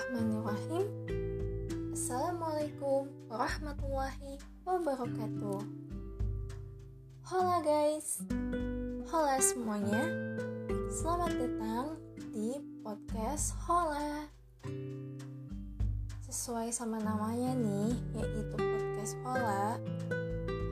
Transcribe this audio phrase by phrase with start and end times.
[0.00, 0.86] Bismillahirrahmanirrahim.
[1.92, 5.60] Assalamualaikum warahmatullahi wabarakatuh.
[7.28, 8.24] Hola guys.
[9.12, 10.00] Hola semuanya.
[10.88, 12.00] Selamat datang
[12.32, 14.24] di podcast Hola.
[16.24, 19.76] Sesuai sama namanya nih Yaitu podcast Hola.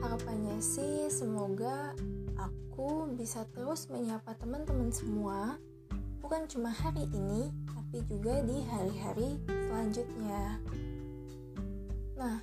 [0.01, 1.93] Harapannya sih semoga
[2.33, 5.61] aku bisa terus menyapa teman-teman semua.
[6.17, 7.53] Bukan cuma hari ini,
[7.89, 10.61] tapi juga di hari-hari selanjutnya
[12.21, 12.37] Nah,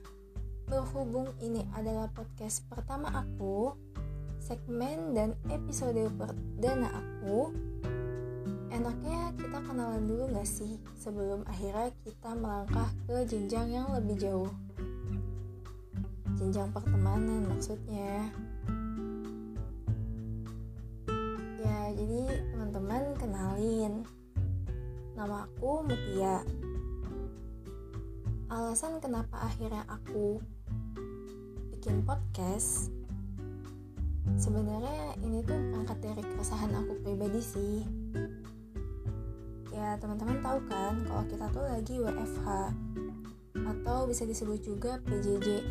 [0.66, 3.78] berhubung ini adalah podcast pertama aku,
[4.42, 7.54] segmen dan episode perdana aku,
[8.74, 14.50] enaknya kita kenalan dulu gak sih sebelum akhirnya kita melangkah ke jenjang yang lebih jauh?
[16.42, 18.34] Jenjang pertemanan maksudnya.
[21.62, 23.65] Ya, jadi teman-teman kenalin.
[25.26, 26.38] Nama aku Mutia
[28.46, 30.38] alasan kenapa akhirnya aku
[31.74, 32.94] bikin podcast
[34.38, 37.82] sebenarnya ini tuh angkat dari keresahan aku pribadi sih.
[39.74, 42.46] Ya teman-teman tahu kan kalau kita tuh lagi WFH
[43.66, 45.66] atau bisa disebut juga PJJ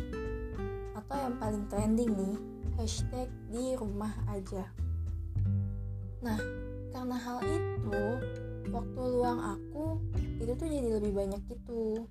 [1.00, 2.36] atau yang paling trending nih
[2.76, 4.68] hashtag di rumah aja.
[6.20, 6.36] Nah
[6.92, 8.04] karena hal itu
[8.70, 10.00] waktu luang aku
[10.42, 12.06] itu tuh jadi lebih banyak gitu.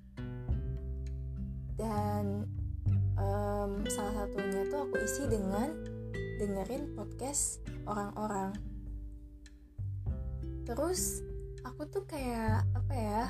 [1.76, 2.48] Dan
[3.20, 5.72] um, salah satunya tuh aku isi dengan
[6.40, 8.52] dengerin podcast orang-orang.
[10.66, 11.22] Terus
[11.66, 13.22] aku tuh kayak apa ya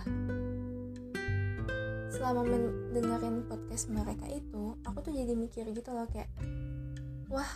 [2.16, 6.33] selama mendengarin podcast mereka itu aku tuh jadi mikir gitu loh kayak
[7.28, 7.48] wah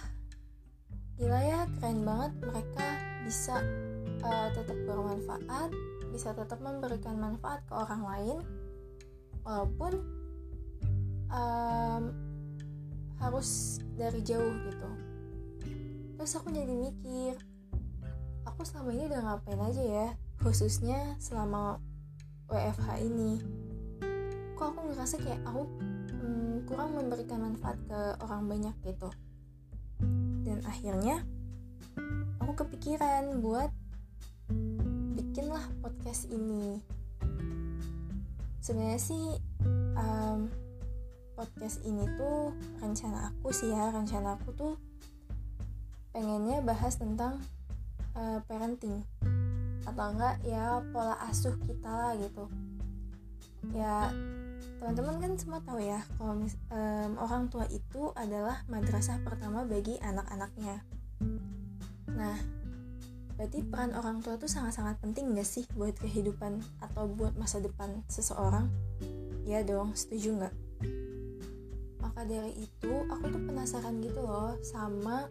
[1.17, 2.87] gila ya keren banget mereka
[3.25, 3.57] bisa
[4.25, 5.71] uh, tetap bermanfaat
[6.11, 8.39] bisa tetap memberikan manfaat ke orang lain
[9.47, 9.93] walaupun
[11.31, 12.05] um,
[13.21, 14.91] harus dari jauh gitu.
[16.17, 17.39] Terus aku jadi mikir
[18.45, 20.09] aku selama ini udah ngapain aja ya
[20.41, 21.81] khususnya selama
[22.49, 23.41] WFH ini.
[24.57, 25.63] Kok aku ngerasa kayak aku
[26.21, 29.09] hmm, kurang memberikan manfaat ke orang banyak gitu.
[30.45, 31.25] Dan akhirnya
[32.41, 33.71] aku kepikiran buat
[35.31, 36.83] bikinlah podcast ini.
[38.59, 39.39] Sebenarnya sih
[39.95, 40.51] um,
[41.39, 42.51] podcast ini tuh
[42.83, 43.95] rencana aku sih ya.
[43.95, 44.75] Rencana aku tuh
[46.11, 47.39] pengennya bahas tentang
[48.19, 49.07] uh, parenting.
[49.87, 52.51] Atau enggak ya pola asuh kita lah gitu.
[53.71, 54.11] Ya
[54.83, 56.43] teman-teman kan semua tahu ya kalau
[56.75, 60.83] um, orang tua itu adalah madrasah pertama bagi anak-anaknya.
[62.19, 62.60] Nah
[63.41, 68.05] berarti peran orang tua tuh sangat-sangat penting gak sih buat kehidupan atau buat masa depan
[68.05, 68.69] seseorang?
[69.49, 70.55] Ya dong setuju nggak?
[72.05, 75.25] Maka dari itu aku tuh penasaran gitu loh sama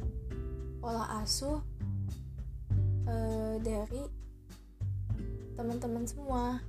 [0.81, 1.61] pola asuh
[3.05, 4.01] uh, dari
[5.53, 6.65] teman-teman semua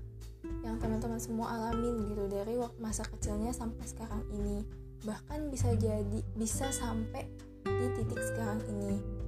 [0.60, 4.60] yang teman-teman semua alamin gitu dari masa kecilnya sampai sekarang ini.
[5.08, 7.24] Bahkan bisa jadi bisa sampai
[7.64, 9.19] di titik sekarang ini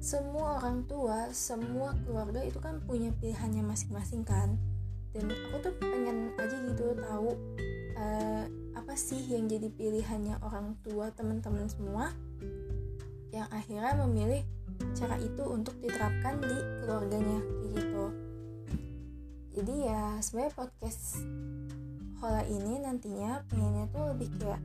[0.00, 4.56] semua orang tua semua keluarga itu kan punya pilihannya masing-masing kan.
[5.12, 7.36] Dan aku tuh pengen aja gitu tahu
[8.00, 12.16] uh, apa sih yang jadi pilihannya orang tua teman-teman semua
[13.30, 14.42] yang akhirnya memilih
[14.96, 17.40] cara itu untuk diterapkan di keluarganya
[17.76, 18.04] gitu.
[19.60, 21.20] Jadi ya sebenarnya podcast
[22.20, 24.60] Hola ini nantinya pengennya tuh lebih kayak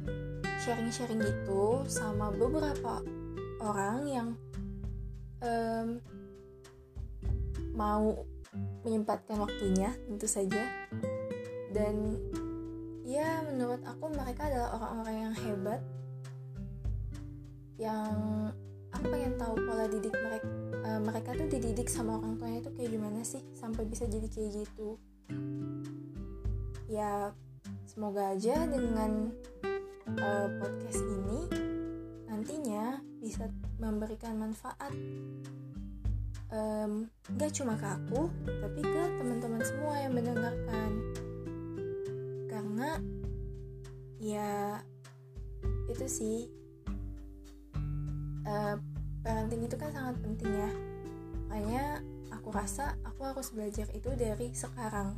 [0.60, 3.00] sharing-sharing gitu sama beberapa
[3.64, 4.28] orang yang
[5.46, 5.88] um,
[7.78, 8.26] mau
[8.82, 10.90] menyempatkan waktunya tentu saja.
[11.70, 12.18] Dan
[13.06, 15.82] ya menurut aku mereka adalah orang-orang yang hebat.
[17.76, 18.16] Yang
[18.96, 20.48] aku pengen tahu pola didik mereka
[20.86, 24.52] uh, mereka tuh dididik sama orang tuanya itu kayak gimana sih sampai bisa jadi kayak
[24.64, 25.02] gitu.
[26.86, 27.34] Ya
[27.90, 29.34] semoga aja dengan
[30.22, 31.40] uh, podcast ini
[32.36, 33.48] nantinya bisa
[33.80, 34.92] memberikan manfaat
[36.52, 37.08] um,
[37.40, 40.92] gak cuma ke aku tapi ke teman-teman semua yang mendengarkan.
[42.52, 42.90] Karena
[44.20, 44.84] ya
[45.88, 46.38] itu sih
[48.44, 48.76] uh,
[49.24, 50.72] parenting itu kan sangat penting ya.
[51.48, 51.86] Makanya
[52.36, 55.16] aku rasa aku harus belajar itu dari sekarang.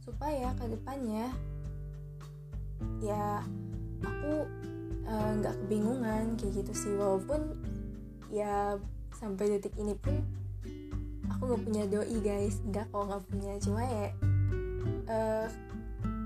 [0.00, 1.28] Supaya ke depannya
[2.98, 3.44] ya
[4.02, 4.48] aku
[5.38, 6.92] nggak uh, kebingungan kayak gitu sih.
[6.94, 7.40] Walaupun
[8.32, 8.76] ya
[9.16, 10.24] sampai detik ini pun
[11.28, 12.60] aku nggak punya doi guys.
[12.68, 13.52] Nggak kok nggak punya.
[13.60, 14.06] Cuma ya
[15.08, 15.46] uh,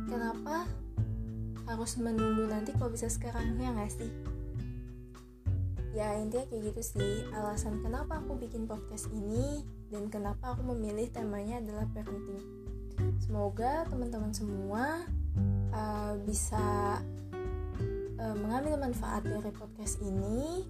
[0.06, 0.66] kenapa
[1.66, 3.58] harus menunggu nanti kalau bisa sekarang?
[3.58, 4.10] Ya nggak sih?
[5.96, 7.14] Ya intinya kayak gitu sih.
[7.32, 12.44] Alasan kenapa aku bikin podcast ini dan kenapa aku memilih temanya adalah parenting.
[13.20, 15.08] Semoga teman-teman semua
[15.72, 17.00] uh, bisa
[18.56, 20.64] mengambil manfaat dari podcast ini.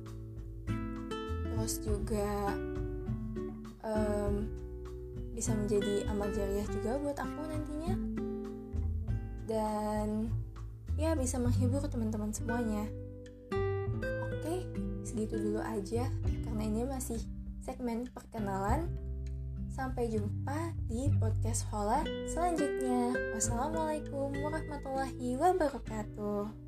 [1.46, 2.50] Terus juga
[3.86, 4.42] um,
[5.30, 7.94] bisa menjadi amal jariah juga buat aku nantinya.
[9.46, 10.34] Dan
[10.98, 12.90] ya bisa menghibur teman-teman semuanya.
[14.34, 14.66] Oke
[15.06, 16.10] segitu dulu aja
[16.42, 17.22] karena ini masih
[17.62, 18.90] segmen perkenalan.
[19.70, 23.14] Sampai jumpa di podcast Hola selanjutnya.
[23.30, 26.65] Wassalamualaikum warahmatullahi wabarakatuh